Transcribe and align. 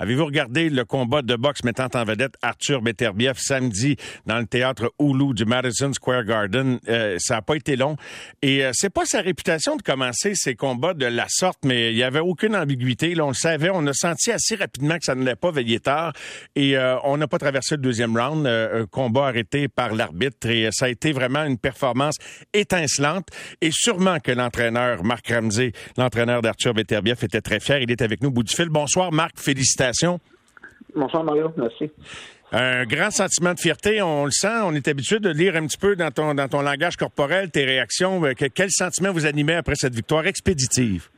Avez-vous 0.00 0.26
regardé 0.26 0.70
le 0.70 0.84
combat 0.84 1.22
de 1.22 1.34
boxe 1.34 1.64
mettant 1.64 1.88
en 1.94 2.04
vedette 2.04 2.34
Arthur 2.40 2.82
Beterbiev 2.82 3.34
samedi 3.36 3.96
dans 4.26 4.38
le 4.38 4.46
théâtre 4.46 4.92
Hulu 5.00 5.34
du 5.34 5.44
Madison 5.44 5.92
Square 5.92 6.24
Garden? 6.24 6.78
Euh, 6.88 7.16
ça 7.18 7.36
n'a 7.36 7.42
pas 7.42 7.56
été 7.56 7.74
long. 7.74 7.96
Et 8.40 8.64
euh, 8.64 8.70
c'est 8.74 8.90
pas 8.90 9.04
sa 9.06 9.20
réputation 9.20 9.74
de 9.76 9.82
commencer 9.82 10.34
ces 10.36 10.54
combats 10.54 10.94
de 10.94 11.06
la 11.06 11.26
sorte, 11.28 11.58
mais 11.64 11.90
il 11.90 11.96
y 11.96 12.04
avait 12.04 12.20
aucune 12.20 12.54
ambiguïté. 12.54 13.20
On 13.20 13.28
le 13.28 13.34
savait, 13.34 13.70
on 13.72 13.84
a 13.88 13.92
senti 13.92 14.30
assez 14.30 14.54
rapidement 14.54 14.98
que 14.98 15.04
ça 15.04 15.16
n'allait 15.16 15.34
pas 15.34 15.50
veiller 15.50 15.80
tard. 15.80 16.12
Et 16.54 16.76
euh, 16.76 16.96
on 17.02 17.16
n'a 17.16 17.26
pas 17.26 17.38
traversé 17.38 17.74
le 17.74 17.82
deuxième 17.82 18.16
round. 18.16 18.46
un 18.46 18.86
combat 18.86 19.26
arrêté 19.26 19.66
par 19.66 19.94
l'arbitre. 19.94 20.48
Et 20.48 20.68
ça 20.70 20.84
a 20.84 20.88
été 20.88 21.10
vraiment 21.10 21.44
une 21.44 21.58
performance 21.58 22.14
étincelante. 22.52 23.26
Et 23.60 23.70
sûrement 23.72 24.20
que 24.20 24.30
l'entraîneur 24.30 25.02
Marc 25.02 25.28
Ramsey, 25.28 25.72
l'entraîneur 25.96 26.40
d'Arthur 26.40 26.72
Beterbiev, 26.72 27.18
était 27.24 27.40
très 27.40 27.58
fier. 27.58 27.82
Il 27.82 27.90
est 27.90 28.02
avec 28.02 28.22
nous 28.22 28.28
au 28.28 28.32
bout 28.32 28.44
du 28.44 28.54
fil. 28.54 28.68
Bonsoir, 28.68 29.10
Marc. 29.10 29.40
Félicitations 29.40 29.77
Bonsoir 30.94 31.24
Mario, 31.24 31.52
merci. 31.56 31.90
Un 32.50 32.84
grand 32.86 33.10
sentiment 33.10 33.52
de 33.52 33.60
fierté, 33.60 34.00
on 34.00 34.24
le 34.24 34.30
sent. 34.30 34.62
On 34.64 34.74
est 34.74 34.88
habitué 34.88 35.18
de 35.18 35.28
lire 35.28 35.54
un 35.56 35.66
petit 35.66 35.76
peu 35.76 35.96
dans 35.96 36.10
ton, 36.10 36.34
dans 36.34 36.48
ton 36.48 36.62
langage 36.62 36.96
corporel, 36.96 37.50
tes 37.50 37.64
réactions. 37.64 38.24
Euh, 38.24 38.32
quel 38.32 38.70
sentiment 38.70 39.12
vous 39.12 39.26
animait 39.26 39.54
après 39.54 39.74
cette 39.74 39.94
victoire 39.94 40.26
expéditive? 40.26 41.08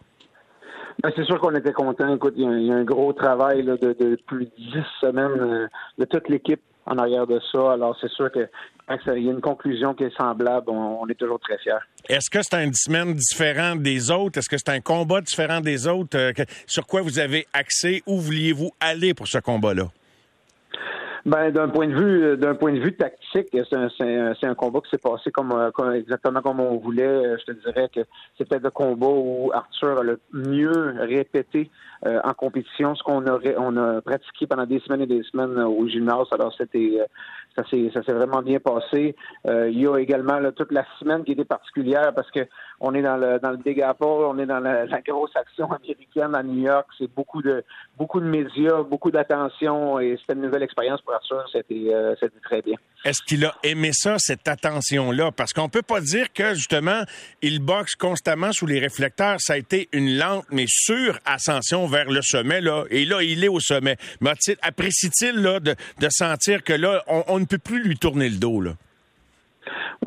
Ben, 1.02 1.10
c'est 1.14 1.24
sûr 1.24 1.40
qu'on 1.40 1.54
était 1.54 1.72
content. 1.72 2.14
Écoute, 2.14 2.34
il 2.36 2.66
y, 2.66 2.72
a 2.72 2.74
un 2.74 2.84
gros 2.84 3.12
travail 3.12 3.64
de, 3.64 4.18
plus 4.26 4.46
de 4.46 4.50
dix 4.58 4.84
semaines 5.00 5.40
euh, 5.40 5.66
de 5.98 6.04
toute 6.04 6.28
l'équipe 6.28 6.60
en 6.90 6.98
arrière 6.98 7.26
de 7.26 7.40
ça. 7.52 7.72
Alors, 7.72 7.96
c'est 8.00 8.10
sûr 8.10 8.30
que 8.30 8.40
y 8.40 9.28
a 9.28 9.32
une 9.32 9.40
conclusion 9.40 9.94
qui 9.94 10.04
est 10.04 10.16
semblable. 10.16 10.68
On, 10.68 11.06
est 11.08 11.14
toujours 11.14 11.38
très 11.38 11.56
fiers. 11.58 11.72
Est-ce 12.08 12.28
que 12.28 12.42
c'est 12.42 12.54
un 12.54 12.66
dix 12.66 12.82
semaines 12.84 13.14
différent 13.14 13.76
des 13.76 14.10
autres? 14.10 14.38
Est-ce 14.38 14.48
que 14.48 14.58
c'est 14.58 14.70
un 14.70 14.80
combat 14.80 15.20
différent 15.20 15.60
des 15.60 15.86
autres? 15.86 16.18
Euh, 16.18 16.32
sur 16.66 16.86
quoi 16.86 17.00
vous 17.00 17.20
avez 17.20 17.46
accès? 17.52 18.02
Où 18.06 18.18
vouliez-vous 18.18 18.72
aller 18.80 19.14
pour 19.14 19.28
ce 19.28 19.38
combat-là? 19.38 19.84
Ben, 21.26 21.50
d'un 21.50 21.68
point 21.68 21.86
de 21.86 21.94
vue, 21.94 22.24
euh, 22.24 22.36
d'un 22.36 22.54
point 22.54 22.72
de 22.72 22.80
vue 22.80 22.94
tactique, 22.96 23.48
c'est 23.52 24.46
un, 24.46 24.54
combat 24.54 24.80
qui 24.80 24.90
s'est 24.90 24.98
passé 24.98 25.30
comme, 25.30 25.52
euh, 25.52 25.92
exactement 25.92 26.40
comme 26.40 26.60
on 26.60 26.78
voulait. 26.78 27.38
Je 27.38 27.44
te 27.44 27.52
dirais 27.52 27.90
que 27.94 28.00
c'est 28.36 28.48
peut-être 28.48 28.62
le 28.62 28.70
combat 28.70 29.08
où 29.08 29.50
Arthur 29.52 29.98
a 29.98 30.02
le 30.02 30.18
mieux 30.32 30.94
répété 30.98 31.70
en 32.02 32.32
compétition 32.32 32.94
ce 32.94 33.02
qu'on 33.02 33.26
aurait, 33.26 33.54
on 33.58 33.76
a 33.76 34.00
pratiqué 34.00 34.46
pendant 34.46 34.64
des 34.64 34.80
semaines 34.80 35.02
et 35.02 35.06
des 35.06 35.22
semaines 35.24 35.58
au 35.58 35.86
gymnase. 35.86 36.28
Alors 36.32 36.54
c'était, 36.56 36.98
ça 37.54 37.62
s'est, 37.68 37.90
ça 37.92 38.02
s'est 38.02 38.14
vraiment 38.14 38.40
bien 38.40 38.58
passé. 38.58 39.14
il 39.46 39.78
y 39.78 39.86
a 39.86 39.98
également 39.98 40.38
toute 40.52 40.72
la 40.72 40.84
semaine 40.98 41.24
qui 41.24 41.32
était 41.32 41.44
particulière 41.44 42.14
parce 42.14 42.30
que 42.30 42.40
on 42.80 42.94
est 42.94 43.02
dans 43.02 43.16
le 43.16 43.38
dans 43.38 43.50
le 43.50 43.58
on 44.02 44.38
est 44.38 44.46
dans 44.46 44.60
la, 44.60 44.86
grosse 45.02 45.36
action 45.36 45.70
américaine 45.70 46.34
à 46.34 46.42
New 46.42 46.62
York. 46.62 46.86
C'est 46.98 47.12
beaucoup 47.14 47.42
de 47.42 47.62
beaucoup 47.98 48.20
de 48.20 48.26
médias, 48.26 48.82
beaucoup 48.82 49.10
d'attention 49.10 50.00
et 50.00 50.16
c'était 50.20 50.34
une 50.34 50.42
nouvelle 50.42 50.62
expérience 50.62 51.02
pour 51.02 51.14
Arthur. 51.14 51.44
C'était 51.52 51.92
euh, 51.92 52.14
c'était 52.18 52.40
très 52.40 52.62
bien. 52.62 52.76
Est-ce 53.04 53.22
qu'il 53.22 53.44
a 53.46 53.54
aimé 53.62 53.90
ça, 53.92 54.16
cette 54.18 54.46
attention-là? 54.46 55.30
Parce 55.32 55.52
qu'on 55.52 55.70
peut 55.70 55.82
pas 55.82 56.00
dire 56.00 56.32
que, 56.34 56.52
justement, 56.52 57.02
il 57.40 57.60
boxe 57.60 57.94
constamment 57.94 58.52
sous 58.52 58.66
les 58.66 58.78
réflecteurs. 58.78 59.36
Ça 59.40 59.54
a 59.54 59.56
été 59.56 59.88
une 59.92 60.18
lente, 60.18 60.44
mais 60.50 60.66
sûre 60.68 61.18
ascension 61.24 61.86
vers 61.86 62.10
le 62.10 62.20
sommet, 62.20 62.60
là. 62.60 62.84
Et 62.90 63.06
là, 63.06 63.22
il 63.22 63.42
est 63.42 63.48
au 63.48 63.58
sommet. 63.58 63.96
Mais 64.20 64.32
apprécie-t-il, 64.60 65.36
là, 65.36 65.60
de, 65.60 65.74
de 65.98 66.08
sentir 66.10 66.62
que 66.62 66.74
là, 66.74 67.02
on, 67.06 67.24
on 67.28 67.38
ne 67.40 67.46
peut 67.46 67.58
plus 67.58 67.82
lui 67.82 67.96
tourner 67.96 68.28
le 68.28 68.36
dos, 68.36 68.60
là? 68.60 68.72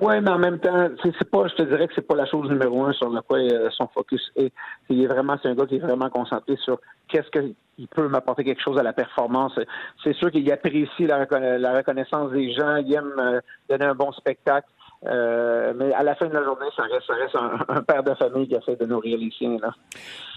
Oui, 0.04 0.20
mais 0.20 0.32
en 0.32 0.38
même 0.38 0.60
temps, 0.60 0.90
c'est 1.02 1.30
pas, 1.30 1.48
je 1.48 1.56
te 1.56 1.64
dirais 1.64 1.88
que 1.88 1.94
c'est 1.96 2.06
pas 2.06 2.16
la 2.16 2.26
chose 2.26 2.50
numéro 2.50 2.84
un 2.84 2.92
sur 2.92 3.10
laquelle 3.10 3.54
euh, 3.54 3.70
son 3.72 3.88
focus 3.88 4.22
est. 4.36 4.52
est 4.90 5.06
vraiment, 5.08 5.38
c'est 5.42 5.48
un 5.48 5.56
gars 5.56 5.66
qui 5.66 5.78
est 5.78 5.80
vraiment 5.80 6.10
concentré 6.10 6.58
sur 6.58 6.78
qu'est-ce 7.08 7.30
qu'il 7.30 7.88
peut 7.88 8.10
m'apporter 8.10 8.44
quelque 8.44 8.62
chose 8.62 8.78
à 8.78 8.84
la 8.84 8.92
performance. 8.92 9.58
C'est 10.04 10.14
sûr 10.16 10.30
qu'il 10.30 10.52
apprécie 10.52 11.08
la, 11.08 11.20
reconnaissance 11.20 12.34
des 12.34 12.52
gens, 12.52 12.76
il 12.76 12.94
aime 12.94 13.14
euh, 13.18 13.40
donner 13.70 13.86
un 13.86 13.96
bon 13.96 14.12
spectacle. 14.12 14.68
Euh, 15.06 15.74
mais 15.76 15.94
à 15.94 16.04
la 16.04 16.16
fin 16.16 16.28
de 16.28 16.34
la 16.34 16.44
journée, 16.44 16.68
ça 16.78 16.84
reste, 16.84 17.36
un, 17.36 17.82
père 17.82 18.04
de 18.04 18.14
famille 18.16 18.48
qui 18.48 18.56
essaie 18.56 18.78
de 18.78 18.86
nourrir 18.86 19.18
les 19.18 19.32
siens. 19.38 19.58
Là. 19.62 19.74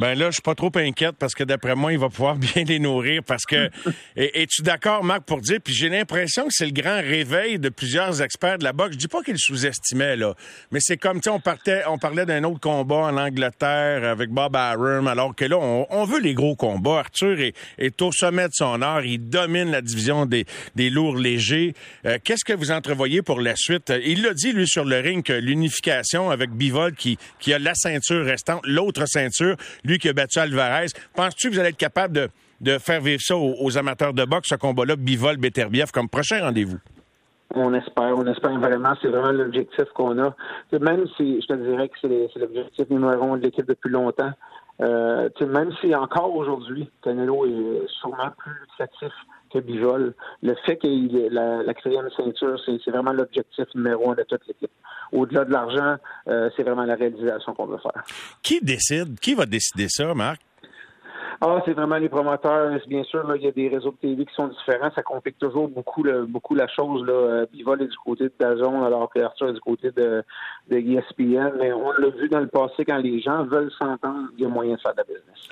Ben 0.01 0.19
là, 0.19 0.27
je 0.27 0.33
suis 0.33 0.43
pas 0.43 0.55
trop 0.55 0.73
inquiète 0.75 1.17
parce 1.19 1.35
que 1.35 1.45
d'après 1.45 1.77
moi, 1.77 1.93
il 1.93 1.99
va 1.99 2.09
pouvoir 2.09 2.35
bien 2.37 2.65
les 2.65 2.79
nourrir. 2.79 3.23
Parce 3.25 3.45
que 3.45 3.71
es-tu 4.17 4.63
d'accord, 4.63 5.05
Marc, 5.05 5.23
pour 5.23 5.41
dire, 5.41 5.59
puis 5.63 5.73
j'ai 5.73 5.89
l'impression 5.89 6.45
que 6.45 6.53
c'est 6.53 6.67
le 6.67 6.73
grand 6.73 6.97
réveil 6.97 7.59
de 7.59 7.69
plusieurs 7.69 8.21
experts 8.23 8.59
de 8.59 8.65
la 8.65 8.73
boxe. 8.73 8.95
Je 8.95 8.99
dis 8.99 9.09
pas 9.09 9.23
qu'ils 9.23 9.39
sous-estimaient, 9.39 10.17
là, 10.17 10.35
mais 10.73 10.81
c'est 10.83 10.97
comme, 10.97 11.21
tu 11.21 11.29
on 11.29 11.41
partait, 11.41 11.83
on 11.89 11.99
parlait 11.99 12.27
d'un 12.27 12.43
autre 12.45 12.61
combat 12.61 12.97
en 12.97 13.17
Angleterre 13.17 14.05
avec 14.05 14.31
Bob 14.31 14.57
Arum, 14.57 15.07
alors 15.07 15.35
que 15.35 15.45
là, 15.45 15.59
on, 15.59 16.05
veut 16.05 16.21
les 16.21 16.35
gros 16.35 16.57
combats. 16.57 17.01
Arthur 17.01 17.37
est, 17.79 18.03
au 18.03 18.11
sommet 18.13 18.47
de 18.47 18.53
son 18.53 18.81
art. 18.83 19.05
Il 19.05 19.29
domine 19.29 19.71
la 19.71 19.81
division 19.81 20.27
des, 20.27 20.45
des 20.75 20.91
lourds 20.91 21.17
légers. 21.17 21.75
Euh, 22.05 22.19
qu'est-ce 22.23 22.45
que 22.45 22.53
vous 22.53 22.71
entrevoyez 22.71 23.23
pour 23.23 23.41
la 23.41 23.55
suite? 23.57 23.93
Il 24.05 24.23
l'a 24.23 24.35
dit, 24.35 24.53
lui, 24.57 24.67
sur 24.67 24.85
le 24.85 24.99
ring, 24.99 25.25
que 25.25 25.33
l'unification 25.33 26.31
avec 26.31 26.51
Bivol 26.51 26.93
qui, 26.95 27.19
qui 27.39 27.53
a 27.53 27.59
la 27.59 27.75
ceinture 27.75 28.25
restante, 28.25 28.61
l'autre 28.65 29.07
ceinture, 29.07 29.57
lui 29.85 29.99
qui 29.99 30.09
a 30.09 30.13
battu 30.13 30.39
Alvarez. 30.39 30.87
Penses-tu 31.15 31.49
que 31.49 31.55
vous 31.55 31.61
allez 31.61 31.71
être 31.71 31.77
capable 31.77 32.15
de, 32.15 32.29
de 32.61 32.79
faire 32.79 33.01
vivre 33.01 33.21
ça 33.21 33.37
aux, 33.37 33.79
amateurs 33.79 34.13
de 34.13 34.25
boxe, 34.25 34.49
ce 34.49 34.55
combat-là, 34.55 34.97
Bivol-Beterbiev, 34.97 35.91
comme 35.93 36.09
prochain 36.09 36.41
rendez-vous? 36.41 36.79
On 37.55 37.73
espère, 37.75 38.13
on 38.17 38.27
espère 38.27 38.59
vraiment. 38.59 38.95
C'est 39.01 39.09
vraiment 39.09 39.31
l'objectif 39.31 39.85
qu'on 39.95 40.19
a. 40.19 40.35
Même 40.73 41.07
si 41.17 41.41
je 41.41 41.47
te 41.47 41.55
dirais 41.55 41.89
que 41.89 41.95
c'est 42.03 42.39
l'objectif 42.41 42.91
numéro 42.91 43.33
un 43.33 43.39
de 43.39 43.45
l'équipe 43.45 43.67
depuis 43.67 43.91
longtemps, 43.91 44.33
euh, 44.81 45.29
même 45.41 45.73
si 45.81 45.95
encore 45.95 46.35
aujourd'hui, 46.35 46.91
Canelo 47.03 47.47
est 47.47 47.87
sûrement 48.01 48.31
plus 48.37 48.53
lucratif 48.61 49.13
que 49.53 49.59
Bivol. 49.59 50.15
Le 50.43 50.55
fait 50.67 50.77
qu'il 50.77 51.29
la, 51.31 51.63
la 51.63 51.75
quatrième 51.75 52.09
ceinture, 52.17 52.61
c'est 52.65 52.91
vraiment 52.91 53.13
l'objectif 53.13 53.67
numéro 53.75 54.11
un 54.11 54.15
de 54.15 54.23
toute 54.25 54.47
l'équipe. 54.47 54.71
Au-delà 55.13 55.45
de 55.45 55.53
l'argent, 55.53 55.97
euh, 56.29 56.51
c'est 56.57 56.63
vraiment 56.63 56.85
la 56.85 56.97
réalisation 56.97 57.55
qu'on 57.55 57.67
veut 57.67 57.79
faire. 57.79 58.03
Qui 58.43 58.61
décide? 58.61 59.19
Qui 59.21 59.35
va 59.35 59.47
décider 59.47 59.87
ça, 59.89 60.13
Marc? 60.15 60.41
Ah, 61.41 61.61
c'est 61.65 61.73
vraiment 61.73 61.97
les 61.97 62.09
promoteurs. 62.09 62.79
Bien 62.89 63.05
sûr, 63.05 63.25
il 63.37 63.43
y 63.43 63.49
a 63.49 63.53
des 63.53 63.69
réseaux 63.69 63.91
de 63.91 63.97
TV 63.97 64.25
qui 64.25 64.35
sont 64.35 64.49
différents. 64.49 64.91
Ça 64.95 65.03
complique 65.03 65.39
toujours 65.39 65.69
beaucoup, 65.69 66.05
beaucoup 66.29 66.55
la 66.55 66.67
chose. 66.69 67.07
Là. 67.07 67.13
Euh, 67.13 67.47
Bivol 67.53 67.83
est 67.83 67.89
du 67.89 67.97
côté 68.05 68.25
de 68.25 68.33
Dazon, 68.39 68.85
alors 68.85 69.11
que 69.11 69.21
Arthur 69.21 69.49
est 69.49 69.55
du 69.55 69.61
côté 69.61 69.91
de, 69.91 70.23
de 70.71 70.77
ESPN. 70.77 71.59
Mais 71.59 71.73
on 71.73 71.93
l'a 71.93 72.09
vu 72.09 72.29
dans 72.29 72.41
le 72.41 72.49
passé, 72.49 72.85
quand 72.85 72.99
les 72.99 73.21
gens 73.21 73.45
veulent 73.45 73.73
s'entendre, 73.79 74.29
il 74.37 74.45
y 74.45 74.47
a 74.47 74.49
moyen 74.49 74.77
de 74.77 74.81
faire 74.81 74.93
de 74.93 74.99
la 74.99 75.05
business. 75.05 75.49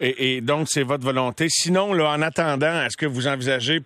Et, 0.00 0.40
donc, 0.40 0.68
c'est 0.70 0.84
votre 0.84 1.04
volonté. 1.04 1.48
Sinon, 1.48 1.90
en 1.90 2.22
attendant, 2.22 2.82
est-ce 2.82 2.96
que 2.96 3.06
vous 3.06 3.26
envisagez 3.26 3.82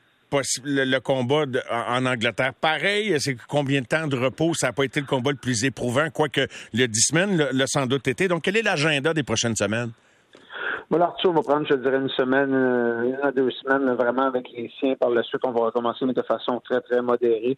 le, 0.63 0.99
combat 0.99 1.45
en, 1.71 2.05
Angleterre? 2.05 2.53
Pareil, 2.55 3.17
c'est 3.19 3.37
combien 3.49 3.81
de 3.81 3.87
temps 3.87 4.07
de 4.07 4.17
repos? 4.17 4.53
Ça 4.55 4.69
n'a 4.69 4.73
pas 4.75 4.85
été 4.85 5.01
le 5.01 5.07
combat 5.07 5.31
le 5.31 5.39
plus 5.39 5.65
éprouvant, 5.65 6.09
quoique 6.11 6.47
le 6.75 6.87
10 6.87 7.01
semaines 7.01 7.49
l'a 7.53 7.67
sans 7.67 7.87
doute 7.87 8.07
été. 8.09 8.29
Donc, 8.29 8.43
quel 8.43 8.59
est 8.59 8.63
l'agenda 8.63 9.15
des 9.15 9.23
prochaines 9.23 9.57
semaines? 9.57 9.93
Bon, 10.93 11.01
Arthur 11.01 11.33
va 11.33 11.41
prendre, 11.41 11.67
je 11.67 11.75
dirais, 11.75 11.97
une 11.97 12.11
semaine, 12.11 12.53
euh, 12.53 13.05
une 13.05 13.19
à 13.23 13.33
deux 13.33 13.51
semaines, 13.51 13.95
vraiment 13.95 14.27
avec 14.27 14.51
les 14.53 14.71
siens. 14.79 14.95
Par 14.95 15.09
la 15.09 15.23
suite, 15.23 15.41
on 15.43 15.51
va 15.51 15.65
recommencer, 15.65 16.05
mais 16.05 16.13
de 16.13 16.21
façon 16.21 16.61
très, 16.61 16.83
très 16.83 17.01
modérée. 17.01 17.57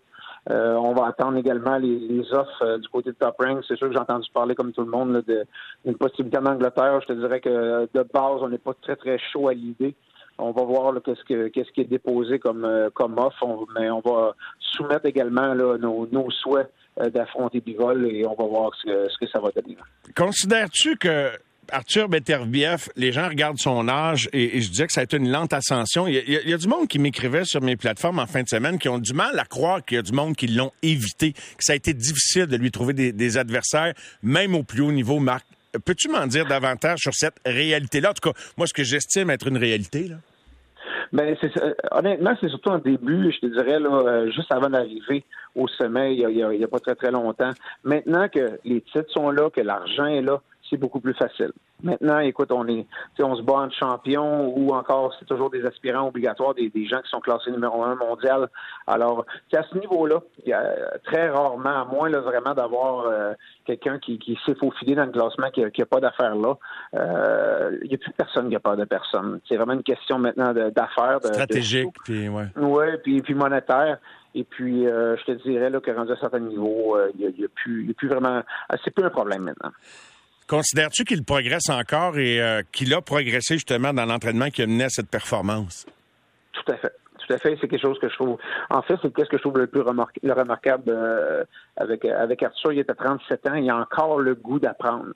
Euh, 0.52 0.74
on 0.74 0.94
va 0.94 1.06
attendre 1.08 1.36
également 1.36 1.76
les, 1.76 2.32
offres 2.32 2.62
euh, 2.62 2.78
du 2.78 2.88
côté 2.90 3.10
de 3.10 3.16
Top 3.16 3.34
Rank. 3.40 3.64
C'est 3.66 3.74
sûr 3.74 3.88
que 3.88 3.92
j'ai 3.92 3.98
entendu 3.98 4.28
parler, 4.32 4.54
comme 4.54 4.72
tout 4.72 4.82
le 4.82 4.90
monde, 4.90 5.24
d'une 5.26 5.96
possibilité 5.96 6.38
en 6.38 6.46
Angleterre. 6.46 7.00
Je 7.00 7.06
te 7.08 7.12
dirais 7.14 7.40
que 7.40 7.88
de 7.92 8.02
base, 8.04 8.40
on 8.40 8.50
n'est 8.50 8.58
pas 8.58 8.74
très, 8.80 8.94
très 8.94 9.18
chaud 9.18 9.48
à 9.48 9.52
l'idée. 9.54 9.96
On 10.38 10.52
va 10.52 10.62
voir 10.62 10.94
qu'est-ce 11.04 11.24
que 11.24 11.48
qu'est-ce 11.48 11.72
qui 11.72 11.80
est 11.80 11.90
déposé 11.90 12.38
comme 12.38 12.68
comme 12.94 13.18
offre, 13.18 13.66
mais 13.78 13.88
on 13.90 14.00
va 14.00 14.34
soumettre 14.58 15.06
également 15.06 15.54
nos, 15.54 16.30
souhaits 16.30 16.72
d'affronter 17.12 17.60
Bivol 17.60 18.06
et 18.06 18.26
on 18.26 18.34
va 18.34 18.44
voir 18.44 18.72
ce 18.74 19.08
ce 19.08 19.18
que 19.18 19.28
ça 19.28 19.38
va 19.38 19.50
donner. 19.50 19.76
Considères-tu 20.16 20.96
que 20.96 21.30
Arthur 21.70 22.08
Beterbiev, 22.08 22.88
les 22.96 23.12
gens 23.12 23.28
regardent 23.28 23.58
son 23.58 23.88
âge 23.88 24.28
et, 24.32 24.60
je 24.60 24.68
disais 24.68 24.86
que 24.86 24.92
ça 24.92 25.00
a 25.00 25.04
été 25.04 25.16
une 25.16 25.30
lente 25.30 25.52
ascension. 25.52 26.06
Il 26.06 26.14
y, 26.14 26.52
a, 26.52 26.56
du 26.56 26.68
monde 26.68 26.88
qui 26.88 26.98
m'écrivait 26.98 27.44
sur 27.44 27.60
mes 27.60 27.76
plateformes 27.76 28.18
en 28.18 28.26
fin 28.26 28.42
de 28.42 28.48
semaine 28.48 28.78
qui 28.78 28.88
ont 28.88 28.98
du 28.98 29.12
mal 29.12 29.38
à 29.38 29.44
croire 29.44 29.84
qu'il 29.84 29.96
y 29.96 29.98
a 29.98 30.02
du 30.02 30.12
monde 30.12 30.36
qui 30.36 30.46
l'ont 30.46 30.72
évité, 30.82 31.32
que 31.32 31.64
ça 31.64 31.72
a 31.72 31.76
été 31.76 31.94
difficile 31.94 32.46
de 32.46 32.56
lui 32.56 32.70
trouver 32.70 32.92
des, 32.92 33.38
adversaires, 33.38 33.94
même 34.22 34.54
au 34.54 34.62
plus 34.62 34.82
haut 34.82 34.92
niveau, 34.92 35.18
Marc. 35.18 35.46
Peux-tu 35.84 36.08
m'en 36.08 36.26
dire 36.26 36.46
davantage 36.46 37.00
sur 37.00 37.14
cette 37.14 37.36
réalité-là? 37.44 38.10
En 38.10 38.14
tout 38.14 38.30
cas, 38.30 38.38
moi, 38.56 38.66
ce 38.66 38.74
que 38.74 38.84
j'estime 38.84 39.30
être 39.30 39.48
une 39.48 39.58
réalité, 39.58 40.08
là. 40.08 40.16
Ben, 41.12 41.36
c'est, 41.40 41.52
honnêtement, 41.92 42.36
c'est 42.40 42.48
surtout 42.48 42.70
un 42.70 42.78
début, 42.78 43.32
je 43.32 43.38
te 43.38 43.46
dirais, 43.46 43.78
là, 43.78 43.88
euh, 43.88 44.30
juste 44.32 44.52
avant 44.52 44.68
d'arriver 44.68 45.24
au 45.54 45.68
sommet, 45.68 46.14
il 46.16 46.26
n'y 46.26 46.42
a, 46.42 46.48
a, 46.48 46.68
pas 46.68 46.80
très, 46.80 46.94
très 46.94 47.10
longtemps. 47.10 47.50
Maintenant 47.84 48.28
que 48.28 48.58
les 48.64 48.80
titres 48.80 49.10
sont 49.10 49.30
là, 49.30 49.48
que 49.50 49.60
l'argent 49.60 50.06
est 50.06 50.22
là, 50.22 50.40
c'est 50.70 50.76
beaucoup 50.76 51.00
plus 51.00 51.14
facile. 51.14 51.52
Maintenant, 51.82 52.18
écoute, 52.20 52.50
on 52.50 52.66
est, 52.66 52.86
on 53.18 53.36
se 53.36 53.42
bat 53.42 53.54
en 53.54 53.70
champion 53.70 54.48
ou 54.56 54.70
encore, 54.70 55.14
c'est 55.18 55.26
toujours 55.26 55.50
des 55.50 55.64
aspirants 55.66 56.08
obligatoires, 56.08 56.54
des, 56.54 56.70
gens 56.86 57.00
qui 57.02 57.10
sont 57.10 57.20
classés 57.20 57.50
numéro 57.50 57.82
un 57.82 57.94
mondial. 57.94 58.48
Alors, 58.86 59.26
à 59.52 59.62
ce 59.62 59.78
niveau-là, 59.78 60.20
il 60.44 60.50
y 60.50 60.52
a 60.52 60.98
très 61.04 61.28
rarement, 61.28 61.82
à 61.82 61.84
moins 61.84 62.08
là, 62.08 62.20
vraiment 62.20 62.54
d'avoir 62.54 63.06
euh, 63.06 63.34
quelqu'un 63.66 63.98
qui, 63.98 64.18
qui 64.18 64.38
s'est 64.46 64.54
faufilé 64.54 64.94
dans 64.94 65.04
le 65.04 65.12
classement, 65.12 65.50
qui 65.50 65.60
n'a 65.60 65.86
pas 65.86 66.00
d'affaires 66.00 66.36
là, 66.36 66.54
euh, 66.94 67.76
il 67.82 67.88
n'y 67.88 67.94
a 67.94 67.98
plus 67.98 68.12
personne 68.12 68.48
qui 68.48 68.56
a 68.56 68.60
peur 68.60 68.76
de 68.76 68.84
personne. 68.84 69.40
C'est 69.46 69.56
vraiment 69.56 69.74
une 69.74 69.82
question 69.82 70.18
maintenant 70.18 70.54
d'affaires. 70.54 71.18
Stratégique, 71.22 71.92
puis 72.04 72.28
ouais. 72.28 72.46
Ouais, 72.56 72.98
puis, 72.98 73.20
puis 73.20 73.34
monétaire. 73.34 73.98
Et 74.36 74.42
puis, 74.42 74.86
euh, 74.86 75.16
je 75.16 75.24
te 75.24 75.32
dirais 75.46 75.70
là, 75.70 75.80
que 75.80 75.90
rendu 75.90 76.10
à 76.10 76.14
un 76.14 76.18
certain 76.18 76.40
niveau, 76.40 76.96
il 77.18 77.34
n'y 77.38 77.44
a, 77.44 77.48
plus 77.48 78.08
vraiment. 78.08 78.42
C'est 78.84 78.90
plus 78.90 79.04
un 79.04 79.10
problème 79.10 79.42
maintenant. 79.42 79.70
Considères-tu 80.48 81.04
qu'il 81.04 81.24
progresse 81.24 81.70
encore 81.70 82.18
et 82.18 82.40
euh, 82.40 82.62
qu'il 82.70 82.92
a 82.92 83.00
progressé 83.00 83.54
justement 83.54 83.94
dans 83.94 84.04
l'entraînement 84.04 84.50
qui 84.50 84.62
a 84.62 84.66
mené 84.66 84.84
à 84.84 84.88
cette 84.90 85.08
performance? 85.08 85.86
Tout 86.52 86.72
à 86.72 86.76
fait. 86.76 86.92
Tout 87.26 87.32
à 87.32 87.38
fait, 87.38 87.56
c'est 87.58 87.68
quelque 87.68 87.80
chose 87.80 87.98
que 87.98 88.10
je 88.10 88.14
trouve. 88.14 88.36
En 88.68 88.82
fait, 88.82 88.96
c'est 89.00 89.14
qu'est-ce 89.14 89.30
que 89.30 89.38
je 89.38 89.42
trouve 89.42 89.56
le 89.56 89.66
plus 89.66 89.80
remarquable 89.80 90.84
euh, 90.88 91.44
avec 91.76 92.04
Arthur. 92.04 92.72
Il 92.72 92.80
à 92.80 92.94
37 92.94 93.48
ans, 93.48 93.54
il 93.54 93.70
a 93.70 93.76
encore 93.76 94.18
le 94.20 94.34
goût 94.34 94.58
d'apprendre. 94.58 95.14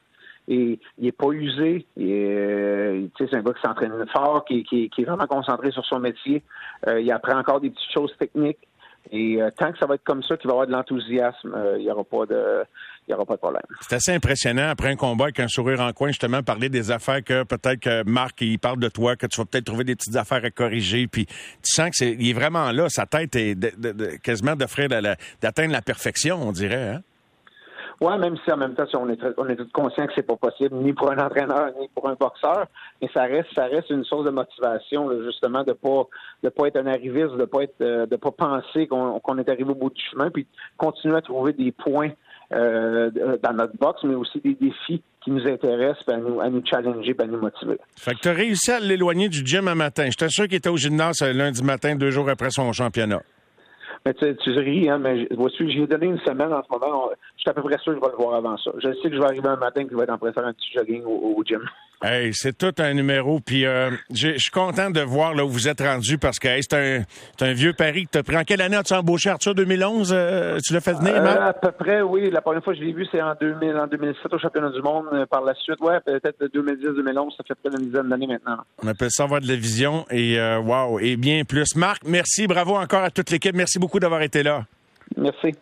Et 0.50 0.80
il 0.96 1.04
n'est 1.04 1.12
pas 1.12 1.28
usé. 1.32 1.84
Euh, 1.98 3.06
c'est 3.19 3.34
un 3.34 3.42
gars 3.42 3.52
qui 3.52 3.60
s'entraîne 3.60 4.06
fort, 4.10 4.46
qui, 4.46 4.90
est 4.96 5.04
vraiment 5.04 5.26
concentré 5.26 5.70
sur 5.70 5.84
son 5.84 5.98
métier. 5.98 6.42
il 6.86 7.12
apprend 7.12 7.38
encore 7.38 7.60
des 7.60 7.69
petites 7.69 7.92
choses 7.92 8.16
techniques. 8.19 8.68
Et 9.10 9.40
euh, 9.40 9.50
tant 9.56 9.72
que 9.72 9.78
ça 9.78 9.86
va 9.86 9.94
être 9.94 10.04
comme 10.04 10.22
ça, 10.22 10.36
qu'il 10.36 10.48
va 10.48 10.52
y 10.52 10.54
avoir 10.54 10.66
de 10.66 10.72
l'enthousiasme, 10.72 11.54
euh, 11.54 11.78
il 11.78 11.84
n'y 11.84 11.90
aura 11.90 12.04
pas 12.04 12.26
de 12.26 12.64
il 13.06 13.12
y 13.12 13.14
aura 13.14 13.24
pas 13.24 13.34
de 13.34 13.40
problème. 13.40 13.62
C'est 13.80 13.96
assez 13.96 14.12
impressionnant 14.12 14.68
après 14.68 14.90
un 14.90 14.96
combat 14.96 15.24
avec 15.24 15.40
un 15.40 15.48
sourire 15.48 15.80
en 15.80 15.92
coin, 15.94 16.08
justement, 16.08 16.42
parler 16.42 16.68
des 16.68 16.90
affaires 16.90 17.24
que 17.24 17.42
peut-être 17.42 17.80
que 17.80 18.02
Marc, 18.04 18.42
il 18.42 18.58
parle 18.58 18.78
de 18.78 18.88
toi, 18.88 19.16
que 19.16 19.26
tu 19.26 19.40
vas 19.40 19.46
peut-être 19.46 19.64
trouver 19.64 19.84
des 19.84 19.96
petites 19.96 20.16
affaires 20.16 20.44
à 20.44 20.50
corriger, 20.50 21.06
puis 21.06 21.24
tu 21.24 21.34
sens 21.62 21.88
que 21.88 21.96
c'est, 21.96 22.12
il 22.12 22.28
est 22.28 22.34
vraiment 22.34 22.70
là, 22.70 22.90
sa 22.90 23.06
tête 23.06 23.34
est 23.34 23.54
de, 23.54 24.16
quasiment 24.18 24.56
d'offrir 24.56 24.88
d'atteindre 24.88 25.72
la 25.72 25.80
perfection, 25.80 26.36
on 26.42 26.52
dirait. 26.52 26.88
Hein? 26.96 27.02
Oui, 28.00 28.16
même 28.18 28.36
si 28.44 28.52
en 28.52 28.56
même 28.56 28.74
temps, 28.74 28.84
on 28.94 29.08
est, 29.08 29.18
on 29.36 29.48
est 29.48 29.56
tous 29.56 29.70
conscients 29.72 30.06
que 30.06 30.12
c'est 30.14 30.26
pas 30.26 30.36
possible, 30.36 30.76
ni 30.76 30.92
pour 30.92 31.10
un 31.10 31.18
entraîneur, 31.18 31.72
ni 31.80 31.88
pour 31.88 32.08
un 32.08 32.14
boxeur, 32.14 32.66
mais 33.02 33.08
ça 33.12 33.22
reste, 33.22 33.48
ça 33.56 33.64
reste 33.64 33.90
une 33.90 34.04
source 34.04 34.24
de 34.24 34.30
motivation, 34.30 35.10
justement, 35.24 35.64
de 35.64 35.72
pas, 35.72 36.04
de 36.44 36.48
pas 36.48 36.68
être 36.68 36.76
un 36.76 36.86
arriviste, 36.86 37.36
de 37.36 37.44
pas 37.44 37.62
être, 37.62 37.80
euh, 37.80 38.06
de 38.06 38.14
pas 38.14 38.30
penser 38.30 38.86
qu'on 38.86 39.38
est 39.38 39.48
arrivé 39.48 39.70
au 39.70 39.74
bout 39.74 39.90
du 39.90 40.02
chemin, 40.12 40.30
puis 40.30 40.46
continuer 40.76 41.16
à 41.16 41.22
trouver 41.22 41.52
des 41.52 41.72
points 41.72 42.10
euh, 42.54 43.10
dans 43.42 43.52
notre 43.52 43.76
boxe, 43.76 44.00
mais 44.04 44.14
aussi 44.14 44.40
des 44.40 44.54
défis 44.54 45.02
qui 45.24 45.32
nous 45.32 45.46
intéressent, 45.46 46.08
à 46.08 46.18
nous, 46.18 46.40
à 46.40 46.48
nous 46.48 46.62
challenger, 46.64 47.16
à 47.18 47.26
nous 47.26 47.40
motiver. 47.40 47.78
Fait 47.96 48.14
que 48.14 48.20
tu 48.20 48.28
as 48.28 48.32
réussi 48.32 48.70
à 48.70 48.78
l'éloigner 48.78 49.28
du 49.28 49.44
gym 49.44 49.66
un 49.66 49.74
matin. 49.74 50.04
J'étais 50.06 50.28
sûr 50.28 50.46
qu'il 50.46 50.54
était 50.56 50.70
au 50.70 50.76
gymnase 50.76 51.20
euh, 51.22 51.32
lundi 51.32 51.64
matin, 51.64 51.96
deux 51.96 52.12
jours 52.12 52.30
après 52.30 52.50
son 52.50 52.72
championnat. 52.72 53.22
Mais 54.08 54.14
tu, 54.14 54.34
tu 54.37 54.50
ris, 54.58 54.88
hein, 54.88 54.96
mais 54.96 55.28
vois-tu, 55.32 55.70
j'ai 55.70 55.87
donné 55.87 56.06
une 56.06 56.19
semaine 56.20 56.50
en 56.50 56.62
ce 56.62 56.69
moment. 56.70 57.10
Je 57.37 57.43
suis 57.43 57.50
à 57.50 57.52
peu 57.52 57.60
près 57.60 57.76
sûr 57.76 57.93
que 57.93 57.99
je 57.99 58.05
vais 58.06 58.10
le 58.10 58.16
voir 58.16 58.37
avant 58.37 58.56
ça. 58.56 58.70
Je 58.78 58.90
sais 58.94 59.10
que 59.10 59.14
je 59.14 59.19
vais 59.20 59.26
arriver 59.26 59.49
un 59.49 59.56
matin 59.56 59.84
qu'il 59.84 59.99
va 59.99 60.05
être 60.05 60.10
en 60.14 60.16
train 60.16 60.28
de 60.28 60.32
faire 60.32 60.46
un 60.46 60.55
petit 60.55 60.72
jogging 60.75 61.02
au 61.05 61.43
gym. 61.44 61.60
Hey, 62.00 62.32
c'est 62.32 62.56
tout 62.56 62.75
un 62.78 62.94
numéro. 62.94 63.40
Puis 63.40 63.66
euh, 63.66 63.90
je 64.14 64.38
suis 64.38 64.52
content 64.52 64.90
de 64.90 65.00
voir 65.00 65.34
là 65.34 65.44
où 65.44 65.49
vous 65.49 65.66
êtes 65.66 65.81
rendu 65.81 66.16
parce 66.16 66.38
que 66.38 66.49
c'est 66.60 66.75
un, 66.75 67.02
un, 67.44 67.52
vieux 67.52 67.72
pari 67.72 68.05
que 68.05 68.10
tu 68.12 68.19
as 68.19 68.22
pris. 68.22 68.37
En 68.37 68.44
quelle 68.44 68.60
année 68.60 68.76
as-tu 68.76 68.94
embauché 68.94 69.31
Arthur 69.31 69.55
2011 69.56 70.12
euh, 70.14 70.58
Tu 70.64 70.75
l'as 70.75 70.81
fait 70.81 70.93
venir, 70.93 71.16
euh, 71.16 71.49
À 71.49 71.52
peu 71.52 71.72
près, 71.72 72.00
oui. 72.00 72.31
La 72.31 72.40
première 72.40 72.62
fois 72.62 72.72
que 72.72 72.78
je 72.78 72.84
l'ai 72.84 72.93
vu, 72.93 73.05
c'est 73.10 73.20
en, 73.20 73.34
2000, 73.40 73.76
en 73.76 73.88
2007 73.88 74.32
au 74.32 74.38
championnat 74.38 74.70
du 74.70 74.81
monde. 74.81 75.06
Par 75.28 75.43
la 75.43 75.55
suite, 75.55 75.81
ouais, 75.81 75.99
peut-être 76.06 76.44
2010-2011, 76.44 77.37
ça 77.37 77.43
fait 77.49 77.55
près 77.56 77.76
d'une 77.76 77.88
dizaine 77.88 78.08
d'années 78.08 78.28
maintenant. 78.28 78.58
On 78.81 78.87
appelle 78.87 79.10
ça 79.10 79.25
avoir 79.25 79.40
de 79.40 79.49
la 79.49 79.56
vision 79.56 80.06
et 80.12 80.38
wow, 80.40 81.00
et 81.00 81.16
bien 81.16 81.43
plus. 81.43 81.75
Marc, 81.75 82.02
merci, 82.06 82.46
bravo 82.46 82.76
encore 82.76 83.02
à 83.02 83.10
toute 83.10 83.31
l'équipe. 83.31 83.56
Merci 83.56 83.81
beaucoup 83.98 84.00
d'avoir 84.00 84.22
été 84.22 84.42
là. 84.42 84.64
Merci. 85.16 85.54